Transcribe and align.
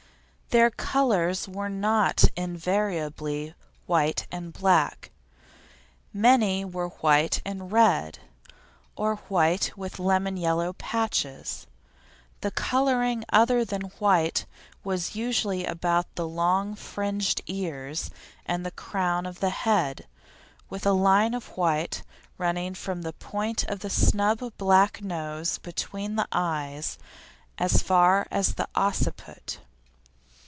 Their 0.49 0.69
colours 0.71 1.47
were 1.47 1.69
not 1.69 2.25
invariably 2.35 3.55
white 3.85 4.27
and 4.29 4.51
black. 4.51 5.09
Many 6.11 6.65
were 6.65 6.89
white 6.89 7.41
and 7.45 7.71
red, 7.71 8.19
or 8.97 9.15
white 9.29 9.71
with 9.77 9.97
lemon 9.97 10.35
yellow 10.35 10.73
patches. 10.73 11.67
The 12.41 12.51
colouring 12.51 13.23
other 13.31 13.63
than 13.63 13.83
white 13.97 14.45
was 14.83 15.15
usually 15.15 15.63
about 15.65 16.13
the 16.15 16.27
long 16.27 16.75
fringed 16.75 17.39
ears 17.45 18.09
and 18.45 18.65
the 18.65 18.71
crown 18.71 19.25
of 19.25 19.39
the 19.39 19.51
head, 19.51 20.05
with 20.69 20.85
a 20.85 20.91
line 20.91 21.33
of 21.33 21.55
white 21.55 22.03
running 22.37 22.73
from 22.75 23.03
the 23.03 23.13
point 23.13 23.63
of 23.69 23.79
the 23.79 23.89
snub 23.89 24.43
black 24.57 25.01
nose 25.01 25.59
between 25.59 26.17
the 26.17 26.27
eyes 26.33 26.97
as 27.57 27.81
far 27.81 28.27
as 28.29 28.55
the 28.55 28.67
occiput. 28.75 29.59